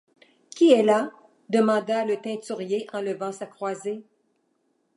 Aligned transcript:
Qui 0.49 0.71
est 0.71 0.81
là? 0.81 1.11
demanda 1.49 2.03
le 2.05 2.19
taincturier 2.19 2.87
en 2.91 3.01
levant 3.01 3.31
sa 3.31 3.45
croisée. 3.45 4.03